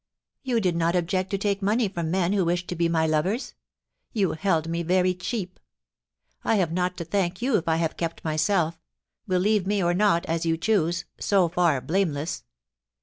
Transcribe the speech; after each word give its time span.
You 0.41 0.59
did 0.59 0.75
not 0.75 0.95
object 0.95 1.29
to 1.29 1.37
take 1.37 1.61
money 1.61 1.87
fh>m 1.87 2.07
men 2.09 2.33
who 2.33 2.43
wished 2.43 2.67
to 2.69 2.75
be 2.75 2.89
my 2.89 3.05
lovers. 3.05 3.53
You 4.11 4.31
held 4.31 4.67
me 4.67 4.81
very 4.81 5.13
cheapi 5.13 5.57
I 6.43 6.55
have 6.55 6.71
not 6.71 6.97
to 6.97 7.05
thank 7.05 7.39
you 7.39 7.55
if 7.57 7.67
I 7.67 7.75
have 7.75 7.97
kept 7.97 8.25
myself— 8.25 8.81
believe 9.27 9.67
me 9.67 9.83
or 9.83 9.93
not, 9.93 10.25
as 10.25 10.43
you 10.43 10.57
choose— 10.57 11.05
so 11.19 11.49
far 11.49 11.79
blameless. 11.81 12.45